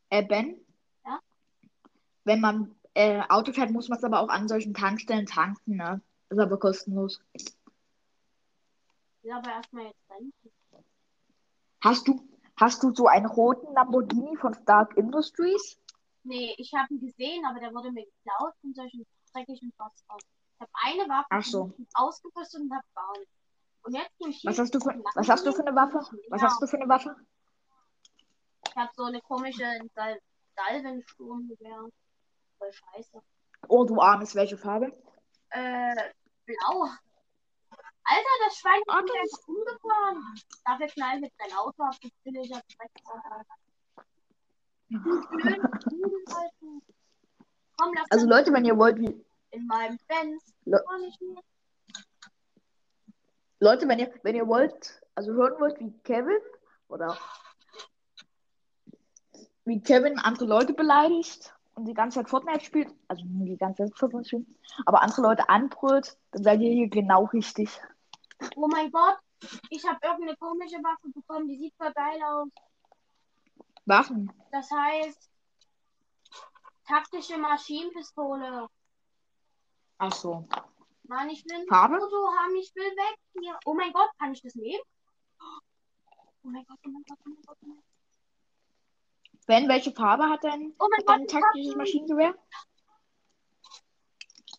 Äh, 0.10 0.24
Ben? 0.24 0.66
Ja? 1.06 1.20
Wenn 2.26 2.42
man 2.42 2.76
äh, 2.94 3.22
Auto 3.30 3.52
fährt, 3.54 3.72
muss 3.72 3.90
man 3.90 3.98
es 3.98 4.04
aber 4.04 4.20
auch 4.20 4.30
an 4.30 4.48
solchen 4.48 4.74
Tankstellen 4.74 5.26
tanken, 5.26 5.78
ne? 5.78 6.02
Ist 6.30 6.40
aber 6.40 6.58
kostenlos. 6.58 7.22
will 9.22 9.32
aber 9.32 9.52
erstmal 9.52 9.86
jetzt 9.86 10.10
rennen. 10.10 10.34
Hast 11.82 12.08
du, 12.08 12.28
hast 12.58 12.82
du 12.84 12.94
so 12.94 13.08
einen 13.08 13.28
roten 13.28 13.72
Lamborghini 13.74 14.36
von 14.38 14.54
Stark 14.54 14.98
Industries? 14.98 15.78
Nee, 16.24 16.56
ich 16.58 16.74
habe 16.74 16.92
ihn 16.94 17.00
gesehen, 17.00 17.46
aber 17.46 17.60
der 17.60 17.72
wurde 17.74 17.92
mir 17.92 18.06
geklaut 18.06 18.54
von 18.62 18.74
solchen 18.74 19.06
dreckigen 19.32 19.72
Fassern. 19.78 20.18
Ich 20.18 20.62
habe 20.62 20.72
eine 20.84 21.10
Waffe 21.10 21.28
Ach 21.30 21.44
so. 21.44 21.74
ausgerüstet 21.94 22.62
und 22.62 22.74
habe 22.74 22.86
gar. 22.96 23.14
Und 23.84 23.94
jetzt 23.94 24.16
durch 24.20 24.42
Was 24.46 24.58
hast 24.58 24.74
du 24.74 24.80
für, 24.80 25.04
was 25.14 25.30
hast 25.30 25.46
du 25.46 25.52
für 25.52 25.66
eine 25.66 25.76
Waffe? 25.76 26.00
Was 26.30 26.42
hast 26.42 26.60
du 26.62 26.66
für 26.66 26.78
eine 26.78 26.90
Waffe? 26.90 27.16
Ich 28.68 28.76
habe 28.76 28.90
so 28.96 29.04
eine 29.04 29.22
komische 29.22 29.80
Sal 29.94 30.20
Salvensturmgewehr. 30.56 31.90
Voll 32.58 32.72
scheiße. 32.72 33.22
Oh, 33.68 33.84
du 33.84 34.02
armes, 34.02 34.34
welche 34.34 34.58
Farbe? 34.58 34.92
Äh, 35.56 36.12
blau. 36.46 36.90
Alter, 38.08 38.30
das 38.46 38.58
Schwein 38.58 38.80
ist 38.82 38.90
Ah, 38.90 39.00
umgefahren. 39.48 40.36
Dafür 40.66 40.88
knall 40.88 41.18
ich 41.18 41.24
jetzt 41.24 41.40
dein 41.40 41.54
Auto 41.58 41.82
ab. 41.84 41.96
Du 42.02 42.10
blöden 42.22 42.62
Kugeln, 45.90 46.26
Alter. 46.28 46.82
Komm, 47.78 47.94
lass 47.96 48.06
Also 48.12 48.28
Leute, 48.28 48.54
wenn 48.54 48.66
ihr 48.66 48.78
wollt, 48.78 48.98
wie, 49.00 49.26
in 49.52 49.66
meinem 49.68 49.98
Benz. 50.08 50.54
Le- 50.66 50.84
ich. 51.08 51.18
Leute, 53.60 53.88
wenn 53.88 54.00
ihr, 54.00 54.14
wenn 54.24 54.36
ihr 54.36 54.48
wollt, 54.48 55.02
also 55.16 55.32
hören 55.34 55.60
wollt, 55.60 55.80
wie 55.80 55.92
Kevin 56.04 56.40
oder 56.90 57.18
wie 59.64 59.82
Kevin 59.82 60.20
andere 60.20 60.46
Leute 60.46 60.74
beleidigt 60.74 61.55
und 61.76 61.86
die 61.86 61.94
ganze 61.94 62.20
Zeit 62.20 62.30
Fortnite 62.30 62.64
spielt, 62.64 62.94
also 63.08 63.24
die 63.26 63.58
ganze 63.58 63.86
Zeit 63.86 63.98
Fortnite 63.98 64.28
spielt, 64.28 64.48
aber 64.86 65.02
andere 65.02 65.22
Leute 65.22 65.50
anbrüllt, 65.50 66.18
dann 66.32 66.44
seid 66.44 66.62
ihr 66.62 66.72
hier 66.72 66.90
genau 66.90 67.26
richtig. 67.26 67.70
Oh 68.56 68.68
mein 68.68 68.92
Gott, 68.92 69.18
ich 69.70 69.86
habe 69.86 70.00
irgendeine 70.02 70.38
komische 70.38 70.78
Waffe 70.78 71.10
bekommen, 71.14 71.48
die 71.48 71.58
sieht 71.58 71.76
voll 71.76 71.92
geil 71.94 72.22
aus. 72.24 72.50
Waffen. 73.86 74.32
Das 74.52 74.70
heißt, 74.72 75.30
taktische 76.88 77.38
Maschinenpistole. 77.38 78.68
Ach 79.98 80.12
so. 80.12 80.48
Mann, 81.04 81.30
ich 81.30 81.46
will 81.46 81.62
ein 81.62 81.68
Farbe? 81.68 81.98
Auto 81.98 82.28
haben, 82.40 82.56
ich 82.56 82.74
will 82.76 82.84
weg 82.84 83.18
hier. 83.40 83.58
Oh 83.66 83.74
mein 83.74 83.94
Gott, 83.94 84.10
kann 84.18 84.34
ich 84.34 84.42
das 84.42 84.56
nehmen? 84.56 84.82
Oh 86.44 86.48
mein 86.50 86.66
Gott, 86.66 86.80
oh 86.86 86.90
mein 86.90 87.04
Gott, 87.08 87.20
oh 87.26 87.30
mein 87.30 87.42
Gott. 87.46 87.58
Oh 87.62 87.68
mein 87.68 87.76
Gott. 87.76 87.95
Ben, 89.48 89.68
welche 89.70 89.92
Farbe 89.92 90.28
hat 90.30 90.44
dein, 90.44 90.74
Oh 90.80 90.90
hat 90.98 91.08
dein 91.08 91.28
taktisches. 91.28 91.76
Maschinengewehr? 91.76 92.34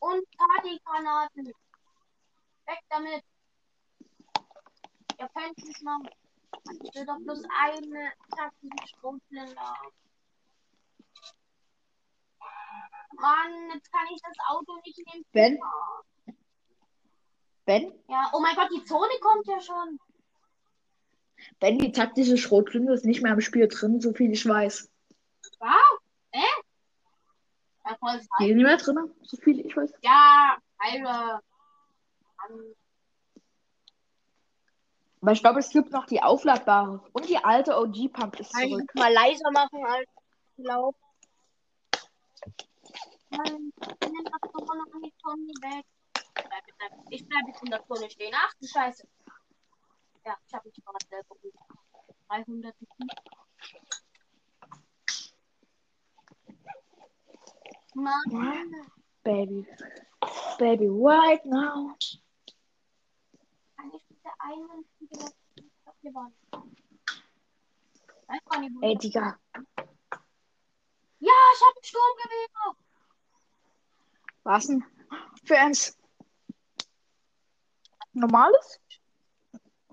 Und 0.00 0.24
Partygranaten. 0.36 1.46
Weg 1.46 2.80
damit. 2.88 3.24
Ihr 5.18 5.28
könnt 5.28 5.58
nicht 5.58 5.82
machen. 5.82 6.08
Ich 6.82 6.94
will 6.94 7.06
doch 7.06 7.18
bloß 7.18 7.42
eine 7.58 8.12
taktische 8.36 8.96
Schrotflinte 8.96 9.56
haben. 9.56 9.92
Mann, 13.18 13.70
jetzt 13.72 13.90
kann 13.90 14.06
ich 14.14 14.20
das 14.20 14.36
Auto 14.48 14.76
nicht 14.84 14.98
nehmen. 15.06 15.24
Ben? 15.32 15.58
Ben? 17.64 18.04
Ja, 18.08 18.30
oh 18.32 18.40
mein 18.40 18.54
Gott, 18.54 18.70
die 18.70 18.84
Zone 18.84 19.18
kommt 19.20 19.46
ja 19.46 19.60
schon. 19.60 19.98
Ben, 21.60 21.78
die 21.78 21.92
taktische 21.92 22.36
Schrotflinte 22.36 22.92
ist 22.92 23.04
nicht 23.04 23.22
mehr 23.22 23.32
im 23.32 23.40
Spiel 23.40 23.68
drin, 23.68 24.00
so 24.00 24.12
viel 24.12 24.32
ich 24.32 24.46
weiß. 24.46 24.90
Wow. 25.58 25.70
Äh? 26.32 26.40
Die 28.40 28.50
ist 28.50 28.56
nicht 28.56 28.64
mehr 28.64 28.76
drin, 28.76 28.98
so 29.22 29.36
viel 29.36 29.64
ich 29.64 29.76
weiß. 29.76 29.92
Ja. 30.02 30.56
Mann. 31.02 32.74
Aber 35.26 35.32
ich 35.32 35.40
glaube, 35.40 35.58
es 35.58 35.70
gibt 35.70 35.90
noch 35.92 36.06
die 36.06 36.22
aufladbare. 36.22 37.02
Und 37.12 37.28
die 37.28 37.38
alte 37.38 37.76
OG-Pump 37.76 38.38
ist 38.38 38.52
Kann 38.52 38.64
ich 38.64 38.70
zurück. 38.70 38.90
das 38.94 39.02
mal 39.02 39.12
leiser 39.12 39.50
machen, 39.50 39.84
als 39.84 40.08
ich 40.56 40.64
glaube. 40.64 40.96
Ich 47.10 47.26
bleibe 47.26 47.48
jetzt 47.48 47.62
in 47.62 47.70
der 47.70 47.84
Zone 47.86 48.10
stehen. 48.10 48.32
Ach 48.36 48.52
du 48.60 48.66
Scheiße. 48.66 49.08
Ja, 50.26 50.36
ich 50.44 50.54
habe 50.54 50.68
mich 50.68 50.84
gerade 50.84 51.06
selber 51.08 51.36
gut. 51.36 51.54
300 52.28 52.74
Mann, 57.94 58.86
Baby. 59.22 59.66
Baby, 60.58 60.88
right 60.88 61.46
now. 61.46 61.96
kann 63.76 63.92
ich 63.94 64.02
bitte 64.08 64.28
einen 64.40 64.84
glaub, 65.10 65.96
hier 66.00 66.12
waren. 66.12 66.34
Ey, 68.82 68.96
Digga. 68.96 69.38
Ja, 71.20 71.32
ich 71.54 71.62
habe 71.62 71.76
ein 71.76 71.84
Sturmgewehr. 71.84 72.76
Was 74.42 74.66
denn? 74.66 74.84
Für 75.44 75.58
eins. 75.58 75.96
Normales? 78.12 78.80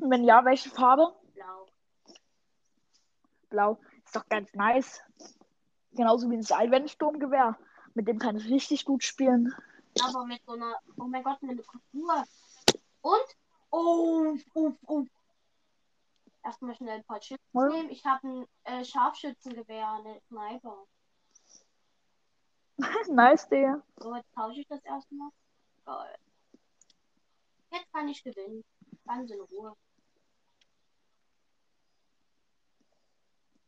Wenn 0.10 0.24
ja, 0.24 0.44
welche 0.44 0.70
Farbe? 0.70 1.14
Blau. 1.34 1.66
Blau. 3.50 3.80
Ist 4.06 4.16
doch 4.16 4.28
ganz 4.28 4.54
nice. 4.54 5.02
Genauso 5.94 6.30
wie 6.30 6.38
das 6.38 6.52
Allwendensturmgewehr. 6.52 7.58
Mit 7.94 8.08
dem 8.08 8.20
kann 8.20 8.36
ich 8.38 8.50
richtig 8.50 8.86
gut 8.86 9.04
spielen. 9.04 9.54
Aber 10.04 10.26
mit 10.26 10.44
so 10.46 10.54
einer. 10.54 10.76
Oh 10.98 11.06
mein 11.06 11.24
Gott, 11.24 11.38
eine 11.42 11.56
Kultur. 11.56 12.24
Und? 13.02 13.26
Oh, 13.72 14.36
oh, 14.54 14.72
oh. 14.88 15.06
Erstmal 16.44 16.76
schnell 16.76 16.98
ein 16.98 17.04
paar 17.06 17.20
Chips 17.20 17.44
Ja. 17.54 17.68
nehmen. 17.68 17.90
Ich 17.90 18.04
habe 18.06 18.28
ein 18.28 18.48
äh, 18.64 18.84
Scharfschützengewehr, 18.84 19.88
eine 19.90 20.20
Sniper. 20.28 20.86
nice, 23.10 23.48
Digga. 23.48 23.82
So, 23.98 24.16
jetzt 24.16 24.34
tausche 24.36 24.60
ich 24.60 24.68
das 24.68 24.84
erstmal. 24.84 25.30
Geil. 25.86 26.18
Jetzt 27.72 27.92
kann 27.94 28.08
ich 28.10 28.24
gewinnen. 28.24 28.64
Ganz 29.06 29.32
in 29.32 29.40
Ruhe. 29.42 29.76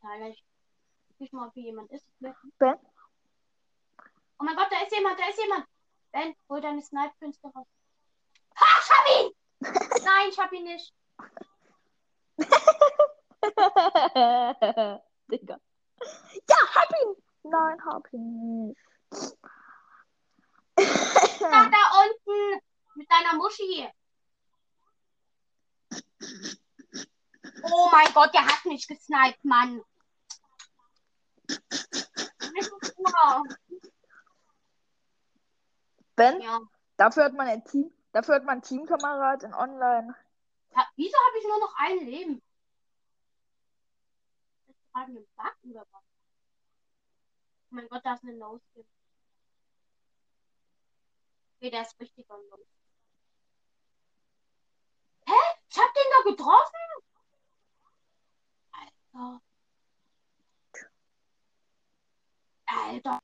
Ja, 0.05 0.27
ich 0.27 0.43
guck 1.17 1.33
mal, 1.33 1.47
ob 1.47 1.53
hier 1.55 1.63
jemand 1.63 1.91
ist. 1.91 2.05
Ben? 2.19 2.35
Oh 4.37 4.43
mein 4.43 4.55
Gott, 4.55 4.67
da 4.69 4.83
ist 4.83 4.95
jemand, 4.95 5.19
da 5.19 5.27
ist 5.27 5.39
jemand. 5.39 5.65
Ben, 6.11 6.35
hol 6.47 6.61
deine 6.61 6.79
Snipe-Künste 6.81 7.47
raus. 7.47 7.65
Ha, 8.55 8.81
ich 8.81 8.91
hab 8.91 9.07
ihn! 9.09 9.31
Nein, 10.05 10.29
ich 10.29 10.37
hab 10.37 10.53
ihn 10.53 10.63
nicht. 10.63 10.93
Digga. 15.31 15.59
Ja, 16.49 16.57
hab 16.75 16.89
ihn! 17.01 17.15
Nein, 17.43 17.85
hab 17.85 18.13
ihn 18.13 18.67
nicht. 18.67 18.81
Da, 21.39 21.69
da 21.69 21.91
unten 22.03 22.61
mit 22.95 23.09
deiner 23.11 23.33
Muschi. 23.37 23.87
Oh 27.63 27.89
mein 27.91 28.13
Gott, 28.13 28.33
der 28.33 28.45
hat 28.45 28.65
mich 28.65 28.87
gesniped, 28.87 29.43
Mann. 29.43 29.83
Ben, 36.15 36.41
Ja. 36.41 36.59
dafür 36.97 37.25
hat 37.25 37.33
man 37.33 37.47
ein 37.47 37.63
Team, 37.65 37.91
dafür 38.11 38.35
hat 38.35 38.45
man 38.45 38.61
Teamkamerad 38.61 39.43
in 39.43 39.53
Online. 39.53 40.15
Ha- 40.75 40.89
Wieso 40.95 41.17
habe 41.27 41.37
ich 41.39 41.43
nur 41.45 41.59
noch 41.59 41.73
ein 41.77 41.99
Leben? 42.05 42.41
Ist 44.67 44.79
das 44.79 44.91
gerade 44.93 45.11
ein 45.11 45.25
Bug 45.35 45.55
oder 45.71 45.85
was? 45.91 46.03
Oh 47.71 47.75
mein 47.75 47.87
Gott, 47.89 48.05
da 48.05 48.13
ist 48.13 48.23
eine 48.23 48.33
No-Skin. 48.33 48.85
Okay, 51.57 51.69
der 51.71 51.81
ist 51.81 51.99
richtig 51.99 52.29
on. 52.29 52.39
Hä? 55.27 55.33
Ich 55.69 55.77
hab 55.77 55.93
den 55.93 56.03
da 56.23 56.29
getroffen? 56.29 56.79
Alter. 58.71 59.41
Alter. 62.75 63.19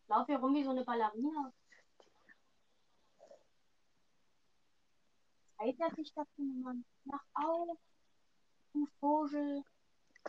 Ich 0.00 0.08
laufe 0.08 0.26
hier 0.26 0.38
rum 0.38 0.54
wie 0.54 0.64
so 0.64 0.70
eine 0.70 0.84
Ballerina. 0.84 1.52
Zeigt 5.58 5.80
er 5.80 5.94
sich 5.94 6.12
dafür, 6.14 6.44
Mann? 6.62 6.84
Mach 7.04 7.24
auf. 7.34 7.78
Du 8.72 8.86
Vogel. 9.00 9.64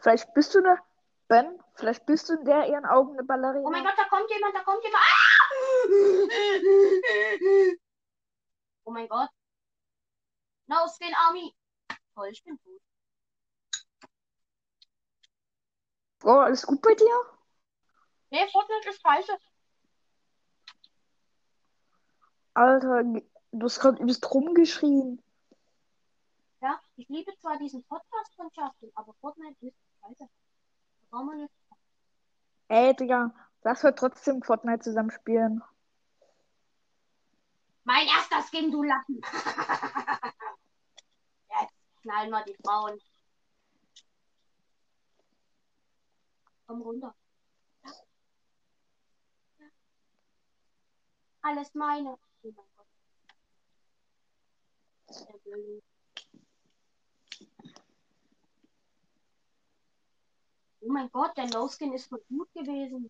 Vielleicht 0.01 0.33
bist 0.33 0.55
du 0.55 0.59
eine, 0.59 0.81
Ben, 1.27 1.61
vielleicht 1.75 2.05
bist 2.05 2.29
du 2.29 2.33
in 2.35 2.45
der 2.45 2.67
ihren 2.67 2.85
Augen 2.85 3.13
eine 3.13 3.23
Ballerina. 3.23 3.67
Oh 3.67 3.71
mein 3.71 3.83
Gott, 3.83 3.97
da 3.97 4.05
kommt 4.05 4.29
jemand, 4.29 4.55
da 4.55 4.63
kommt 4.63 4.83
jemand. 4.83 5.03
Ah! 5.03 5.47
Oh 8.85 8.91
mein 8.91 9.07
Gott. 9.09 9.29
No 10.67 10.87
Skin 10.87 11.13
Army. 11.15 11.53
Toll, 12.15 12.29
ich 12.29 12.43
bin 12.43 12.57
tot. 12.63 12.81
Bro, 16.20 16.40
alles 16.42 16.66
gut 16.66 16.82
bei 16.82 16.94
dir? 16.96 17.22
Nee, 18.30 18.48
Fortnite 18.51 18.90
ist 18.90 19.01
scheiße. 19.01 19.38
Alter, 22.53 23.03
du 23.03 23.66
hast 23.66 23.80
gerade 23.80 24.01
übelst 24.01 24.34
rumgeschrien. 24.34 25.22
Ja, 26.62 26.80
ich 26.96 27.08
liebe 27.08 27.32
zwar 27.38 27.58
diesen 27.60 27.84
Podcast 27.84 28.36
von 28.36 28.50
Justin, 28.51 28.92
aber 28.96 29.14
Fortnite 29.22 29.56
ist 29.66 29.77
scheiße. 30.01 30.27
Wir 31.12 31.36
nicht. 31.36 31.53
Ey, 32.70 32.96
Digga, 32.96 33.32
lass 33.64 33.84
wir 33.84 33.96
trotzdem 33.96 34.42
Fortnite 34.42 34.80
zusammen 34.80 35.12
spielen. 35.12 35.64
Mein 37.84 38.08
erster 38.08 38.42
Skin, 38.42 38.72
du 38.72 38.84
Lappen. 38.84 39.22
Jetzt 41.62 41.75
knallen 42.01 42.32
wir 42.32 42.44
die 42.44 42.58
Frauen. 42.62 43.00
Komm 46.68 46.82
runter. 46.82 47.16
Alles 51.42 51.74
meine. 51.74 52.18
Oh 52.44 52.51
mein 52.51 52.68
Gott. 52.75 52.88
Der 55.10 55.38
Blöde. 55.40 55.82
Oh 60.82 60.92
mein 60.92 61.10
Gott, 61.12 61.36
der 61.38 61.48
No-Skin 61.48 61.94
ist 61.94 62.08
voll 62.08 62.24
gut 62.30 62.51
gewesen. 62.53 63.10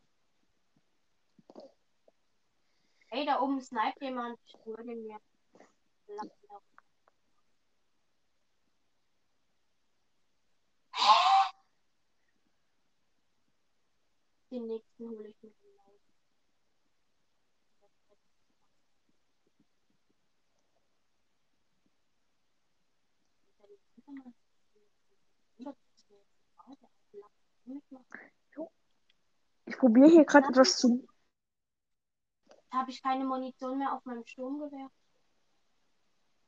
Ey, 3.10 3.26
da 3.26 3.40
oben 3.42 3.62
sniped 3.62 4.02
jemand. 4.02 4.40
Ich 4.46 4.54
den 4.64 5.08
mir. 5.08 5.20
Lass 6.08 6.26
ihn 6.26 6.50
auf. 6.50 6.64
Hä? 10.94 11.28
Den 14.50 14.66
nächsten 14.68 15.10
hole 15.10 15.28
ich 15.28 15.44
mir 15.44 15.52
genau. 15.52 15.98
Ich 29.66 29.78
probiere 29.78 30.08
hier 30.08 30.26
gerade 30.26 30.48
etwas 30.48 30.78
zu. 30.78 31.06
Habe 32.72 32.92
ich 32.92 33.02
keine 33.04 33.26
Munition 33.26 33.78
mehr 33.78 33.94
auf 33.94 34.06
meinem 34.06 34.26
Sturmgewehr? 34.26 34.90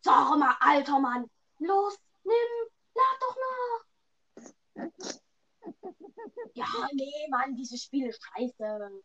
Sag 0.01 0.37
mal, 0.37 0.55
alter 0.61 0.99
Mann! 0.99 1.29
Los, 1.59 1.97
nimm! 2.23 2.69
Lad 2.93 3.21
doch 3.21 3.35
nach! 3.35 5.18
Ja, 6.53 6.67
nee, 6.93 7.27
Mann, 7.29 7.55
dieses 7.55 7.83
Spiel 7.83 8.07
ist 8.07 8.23
scheiße. 8.23 9.01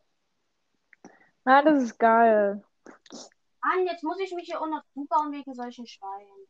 Nein, 1.43 1.65
das 1.65 1.83
ist 1.83 1.97
geil. 1.99 2.63
Mann, 3.61 3.85
jetzt 3.85 4.03
muss 4.03 4.19
ich 4.19 4.33
mich 4.33 4.45
hier 4.45 4.61
unter 4.61 4.83
zubauen 4.93 5.31
wegen 5.31 5.53
solchen 5.53 5.87
Schweinen. 5.87 6.47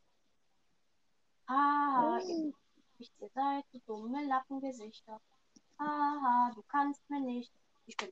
Haha, 1.48 2.19
ihr 2.19 2.54
nicht, 2.98 3.13
ihr 3.19 3.30
seid 3.30 3.65
so 3.71 3.80
dumme 3.86 4.26
Lappengesichter. 4.26 5.21
Haha, 5.80 6.52
du 6.56 6.63
kannst 6.63 7.08
mir 7.10 7.19
nicht. 7.19 7.54
Ich 7.86 7.98
bin. 7.98 8.12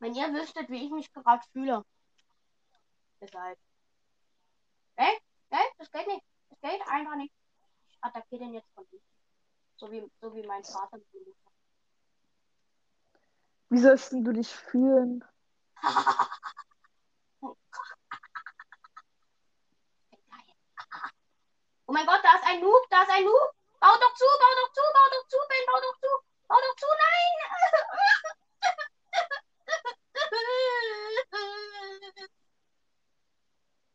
Wenn 0.00 0.14
ihr 0.14 0.32
wüsstet, 0.32 0.68
wie 0.70 0.84
ich 0.84 0.90
mich 0.90 1.12
gerade 1.12 1.44
fühle. 1.52 1.84
Ihr 3.20 3.28
seid. 3.28 3.58
Ey, 5.50 5.72
das 5.78 5.90
geht 5.90 6.06
nicht. 6.06 6.24
Das 6.50 6.60
geht 6.60 6.80
einfach 6.86 7.16
nicht. 7.16 7.34
Ich 7.88 7.98
attackiere 8.00 8.40
den 8.44 8.54
jetzt 8.54 8.70
von 8.74 8.84
hinten. 8.86 9.04
So 9.76 9.90
wie, 9.90 10.10
so 10.20 10.34
wie 10.34 10.46
mein 10.46 10.64
Vater. 10.64 10.98
mit 10.98 11.12
dem 11.12 11.24
Mutter. 11.24 11.50
Wie 13.70 13.78
sollst 13.78 14.12
du 14.12 14.32
dich 14.32 14.48
fühlen? 14.48 15.24
Oh 21.90 21.92
mein 21.94 22.04
Gott, 22.04 22.20
da 22.22 22.34
ist 22.34 22.44
ein 22.46 22.60
Noob, 22.60 22.86
da 22.90 23.00
ist 23.02 23.10
ein 23.10 23.24
Noob. 23.24 23.50
Bau 23.80 23.94
doch 23.94 24.14
zu, 24.14 24.24
bau 24.26 24.54
doch 24.60 24.70
zu, 24.74 24.82
bau 24.92 25.08
doch 25.10 25.26
zu, 25.26 25.38
Ben, 25.48 25.64
bau 25.66 25.80
doch 25.80 25.98
zu. 25.98 26.08
Bau 26.46 26.56
doch 26.60 26.76
zu, 26.76 26.86
nein. 27.00 27.32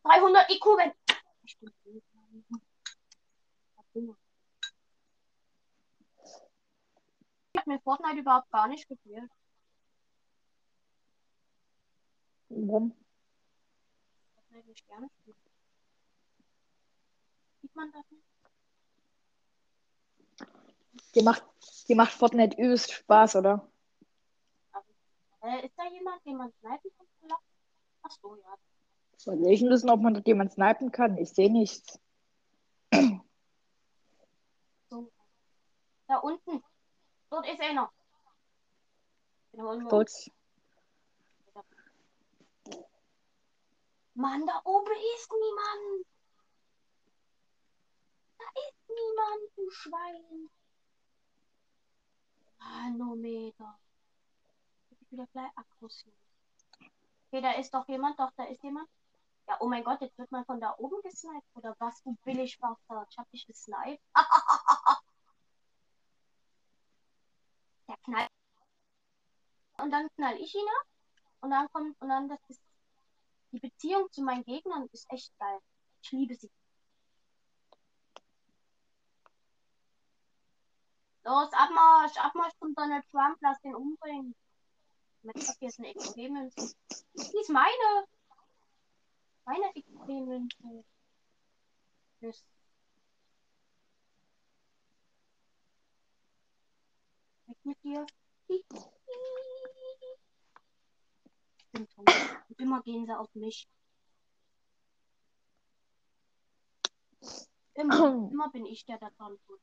300 0.04 0.50
IQ, 0.50 0.76
Ben. 0.78 0.92
Hat 7.56 7.67
mir 7.67 7.80
Fortnite 7.80 8.19
überhaupt 8.19 8.49
gar 8.52 8.67
nicht 8.67 8.88
gefehlt. 8.88 9.32
Warum? 12.49 12.93
Fortnite 14.36 14.67
nicht 14.67 14.88
gerne 14.88 15.10
spielen. 15.21 15.38
Sieht 17.62 17.76
man 17.76 17.91
das 17.91 18.04
nicht? 18.12 18.23
Dir 21.15 21.23
macht, 21.23 21.43
dir 21.88 21.95
macht 21.95 22.12
Fortnite 22.12 22.58
übelst 22.58 22.91
Spaß, 22.91 23.36
oder? 23.38 23.69
Äh, 25.41 25.65
ist 25.65 25.78
da 25.78 25.88
jemand, 25.89 26.26
den 26.26 26.38
man 26.38 26.52
snipen 26.60 26.91
kann? 26.97 27.08
vielleicht? 27.19 27.41
Ach 28.02 28.12
so, 28.21 28.36
ja. 28.36 28.58
Soll 29.24 29.42
ich 29.48 29.62
wissen, 29.62 29.90
ob 29.90 30.02
man 30.02 30.22
jemand 30.26 30.52
snipen 30.52 30.92
kann? 30.92 31.18
Ich 31.18 31.30
sehe 31.30 31.50
nichts. 31.50 31.98
So. 34.90 35.10
Da 36.08 36.18
unten. 36.18 36.62
Dort 37.30 37.48
ist 37.48 37.62
einer. 37.62 37.90
Kurz. 39.88 40.30
Mann, 44.14 44.46
da 44.46 44.62
oben 44.66 44.92
ist 45.16 45.32
niemand. 45.32 46.06
Da 48.38 48.46
ist 48.68 48.90
niemand, 48.90 49.56
du 49.56 49.70
Schwein. 49.72 50.50
Manometer. 52.60 53.80
Ich 54.92 55.12
wieder 55.12 55.28
gleich 55.28 55.52
Aggression. 55.56 56.14
Okay, 57.28 57.42
da 57.42 57.54
ist 57.54 57.74
doch 57.74 57.88
jemand, 57.88 58.20
doch, 58.20 58.32
da 58.36 58.44
ist 58.44 58.62
jemand. 58.62 58.90
Ja, 59.47 59.58
oh 59.60 59.67
mein 59.67 59.84
Gott, 59.84 60.01
jetzt 60.01 60.17
wird 60.17 60.32
man 60.32 60.45
von 60.45 60.60
da 60.60 60.75
oben 60.77 61.01
gesniped. 61.01 61.47
Oder 61.56 61.75
was, 61.79 62.01
du 62.03 62.15
billig 62.23 62.60
Bastard? 62.60 63.08
Ich 63.12 63.17
hab 63.17 63.29
dich 63.32 63.45
gesniped. 63.45 64.01
Der 67.88 67.97
knallt. 67.97 68.29
Und 69.77 69.91
dann 69.91 70.08
knall 70.15 70.38
ich 70.39 70.56
ihn 70.56 70.67
ab. 70.79 70.88
Und 71.41 71.51
dann 71.51 71.69
kommt, 71.71 71.99
und 72.01 72.10
dann, 72.10 72.29
das 72.29 72.39
ist, 72.47 72.62
die 73.51 73.60
Beziehung 73.60 74.10
zu 74.12 74.23
meinen 74.23 74.43
Gegnern 74.45 74.88
ist 74.91 75.12
echt 75.12 75.38
geil. 75.38 75.60
Ich 76.01 76.12
liebe 76.12 76.36
sie. 76.36 76.49
Los, 81.23 81.53
Abmarsch, 81.53 82.17
Abmarsch 82.17 82.53
zum 82.60 82.75
Donald 82.75 83.06
Trump, 83.12 83.38
lass 83.41 83.60
den 83.62 83.75
umbringen. 83.75 84.36
Mit 85.21 85.38
ist 85.38 85.79
eine 85.79 85.93
XP-Münze. 85.93 86.75
Die 87.15 87.38
ist 87.38 87.49
meine. 87.49 88.08
Meine 89.45 89.73
XP-Münze. 89.73 90.86
Tschüss. 92.19 92.45
Weg 97.47 97.58
mit 97.63 97.84
dir. 97.84 98.06
Ich 98.47 98.63
bin 101.71 101.88
tot. 101.89 102.10
Und 102.47 102.60
immer 102.60 102.82
gehen 102.84 103.06
sie 103.06 103.17
auf 103.17 103.34
mich. 103.36 103.67
Immer, 107.73 108.29
immer 108.32 108.49
bin 108.51 108.65
ich 108.65 108.86
der, 108.86 108.97
der 108.97 109.12
dran 109.12 109.38
tut. 109.45 109.60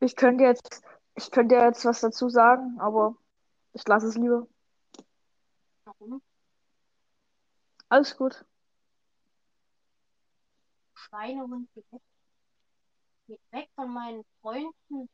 Ich 0.00 0.16
könnte 0.16 0.44
jetzt, 0.44 0.82
ich 1.16 1.30
könnte 1.30 1.56
jetzt 1.56 1.84
was 1.84 2.00
dazu 2.00 2.28
sagen, 2.28 2.80
aber 2.80 3.16
ich 3.72 3.86
lasse 3.86 4.06
es 4.06 4.16
lieber. 4.16 4.46
Warum? 5.84 6.22
Alles 7.88 8.16
gut. 8.16 8.44
Schweinehund 10.94 11.72
geht 11.74 11.90
weg. 11.92 12.02
Geht 13.26 13.40
weg 13.52 13.70
von 13.74 13.92
meinen 13.92 14.24
Freunden. 14.40 15.08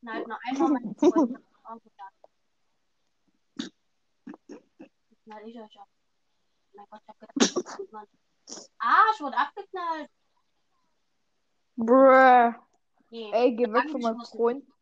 Nein, 0.00 0.24
noch 0.28 0.38
einmal 0.48 0.70
meine 0.70 0.94
Freunde. 0.98 1.40
Dann. 1.96 3.70
Knall 5.24 5.48
ich 5.48 5.58
euch 5.58 5.80
ab. 5.80 5.88
Mein 6.74 6.86
Gott, 6.90 7.00
ich 7.02 7.08
hab 7.08 7.18
gedacht. 7.76 8.08
Ah, 8.78 9.04
ich 9.14 9.20
wurde 9.20 9.36
abgeknallt. 9.36 10.10
Bruh. 11.76 12.52
Nee, 13.10 13.30
Ey, 13.32 13.56
geh 13.56 13.72
weg 13.72 13.90
von 13.90 14.00
meinen. 14.02 14.24
Freunden. 14.24 14.72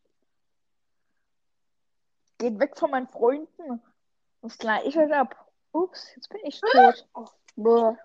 Geht 2.39 2.59
weg 2.59 2.77
von 2.77 2.91
meinen 2.91 3.09
Freunden. 3.09 3.83
Sonst 4.41 4.59
knall 4.59 4.87
ich 4.87 4.99
euch 4.99 5.13
ab. 5.13 5.42
Ups, 5.73 6.15
jetzt 6.15 6.29
bin 6.29 6.41
ich 6.45 6.61
tot. 6.61 7.09
Bruh. 7.57 7.97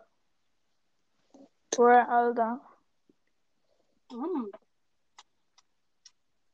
Bruh, 1.71 1.85
Alter. 1.85 2.61
Hm. 4.11 4.51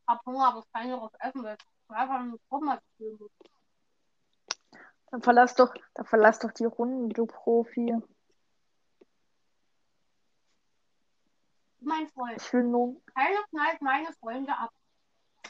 Hab 0.07 0.25
Hunger, 0.25 0.47
aber 0.47 0.59
nicht 0.83 1.01
was 1.01 1.13
essen, 1.19 1.43
weil 1.43 1.55
ich 1.55 1.95
einfach 1.95 2.81
spielen 2.95 3.17
muss. 3.19 3.31
Dann 5.11 5.21
verlass 5.21 5.55
doch, 5.55 5.73
dann 5.93 6.05
verlass 6.05 6.39
doch 6.39 6.51
die 6.51 6.65
Runden, 6.65 7.09
du 7.09 7.27
Profi. 7.27 7.95
Mein 11.81 12.07
Freund. 12.09 12.41
Ich 12.41 12.53
will 12.53 12.63
nur. 12.63 13.01
Keiner 13.13 13.43
knallt 13.49 13.81
meine 13.81 14.11
Freunde 14.13 14.57
ab. 14.57 14.71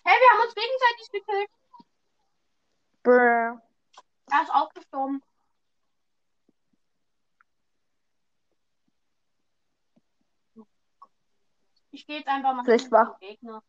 Hey, 0.04 0.16
wir 0.20 0.30
haben 0.32 0.46
uns 0.46 0.56
gegenseitig 0.56 1.12
gekillt. 1.12 1.50
Bruh. 3.04 3.62
Er 4.32 4.42
ist 4.42 4.54
auch 4.54 4.70
gestorben. 4.74 5.24
Ich 11.94 12.08
gehe 12.08 12.18
jetzt 12.18 12.28
einfach 12.28 12.56
mal 12.56 12.66
Vielleicht 12.66 12.92
war- 12.92 13.18
Gegner. 13.20 13.64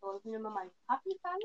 So, 0.00 0.16
ich 0.18 0.24
nehme 0.24 0.40
mal 0.40 0.50
meinen 0.50 0.70
Kaffee 0.86 1.18
dann. 1.22 1.38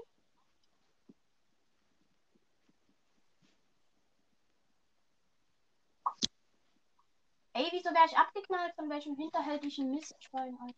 Ey, 7.54 7.68
wieso 7.72 7.90
wäre 7.92 8.06
ich 8.08 8.18
abgeknallt 8.18 8.74
von 8.76 8.90
welchem 8.90 9.16
hinterhältigen 9.16 9.90
Mistschwein, 9.92 10.58
Alter? 10.60 10.76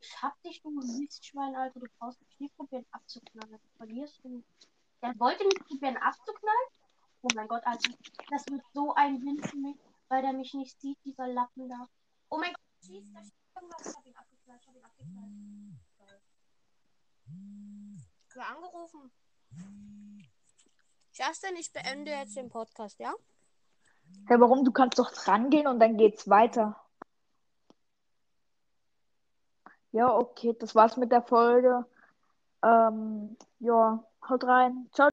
Ich 0.00 0.22
hab 0.22 0.40
dich, 0.42 0.60
du 0.62 0.70
Mistschwein, 0.70 1.56
Alter. 1.56 1.80
Du 1.80 1.86
brauchst 1.98 2.20
mich 2.20 2.38
nicht 2.40 2.56
probieren 2.56 2.86
abzuknallen. 2.92 3.58
Du 3.60 3.76
verlierst 3.78 4.22
du. 4.22 4.44
Der 5.02 5.18
wollte 5.18 5.44
mich 5.44 5.58
probieren 5.66 5.96
abzuknallen? 5.96 6.77
Oh 7.22 7.28
mein 7.34 7.48
Gott, 7.48 7.62
Alter. 7.64 7.90
Das 8.30 8.46
wird 8.48 8.62
so 8.72 8.94
ein 8.94 9.20
Win 9.22 9.42
für 9.42 9.56
mich, 9.56 9.76
weil 10.08 10.22
der 10.22 10.32
mich 10.32 10.54
nicht 10.54 10.80
sieht, 10.80 10.98
dieser 11.04 11.26
Lappen 11.26 11.68
da. 11.68 11.88
Oh 12.28 12.38
mein 12.38 12.52
Gott. 12.52 12.60
Schieß, 12.86 13.12
da 13.12 13.20
steht 13.20 13.34
irgendwas. 13.56 13.86
Ich 13.88 13.96
hab 13.96 14.06
ihn 14.06 14.16
abgeknallt. 14.16 14.60
Ich 14.62 14.68
hab 14.68 14.74
ihn 14.76 14.84
abgeknallt. 14.84 15.30
Ich 18.28 18.36
war 18.36 18.56
angerufen. 18.56 19.10
Justin, 21.12 21.56
ich 21.56 21.72
beende 21.72 22.12
jetzt 22.12 22.36
den 22.36 22.48
Podcast, 22.48 23.00
ja? 23.00 23.12
Hey, 24.26 24.38
warum? 24.40 24.64
Du 24.64 24.70
kannst 24.70 24.98
doch 24.98 25.10
dran 25.10 25.50
gehen 25.50 25.66
und 25.66 25.80
dann 25.80 25.96
geht's 25.96 26.28
weiter. 26.28 26.80
Ja, 29.90 30.14
okay, 30.14 30.54
das 30.58 30.74
war's 30.74 30.96
mit 30.96 31.10
der 31.10 31.22
Folge. 31.22 31.84
Ähm, 32.62 33.36
ja, 33.58 34.04
haut 34.28 34.44
rein. 34.44 34.88
Ciao. 34.92 35.08